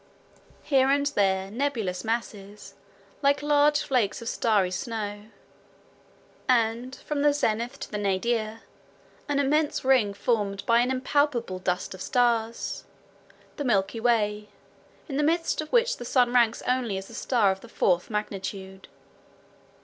Here 0.63 0.89
and 0.89 1.05
there 1.05 1.51
nebulous 1.51 2.03
masses 2.03 2.73
like 3.21 3.43
large 3.43 3.81
flakes 3.83 4.19
of 4.19 4.29
starry 4.29 4.71
snow; 4.71 5.25
and 6.49 6.95
from 7.05 7.21
the 7.21 7.31
zenith 7.33 7.79
to 7.81 7.91
the 7.91 7.99
nadir, 7.99 8.61
an 9.29 9.37
immense 9.37 9.85
ring 9.85 10.15
formed 10.15 10.65
by 10.65 10.79
an 10.79 10.89
impalpable 10.89 11.59
dust 11.59 11.93
of 11.93 12.01
stars, 12.01 12.83
the 13.57 13.63
"Milky 13.63 13.99
Way," 13.99 14.49
in 15.07 15.17
the 15.17 15.23
midst 15.23 15.61
of 15.61 15.71
which 15.71 15.97
the 15.97 16.03
sun 16.03 16.33
ranks 16.33 16.63
only 16.63 16.97
as 16.97 17.11
a 17.11 17.13
star 17.13 17.51
of 17.51 17.61
the 17.61 17.69
fourth 17.69 18.09
magnitude. 18.09 18.87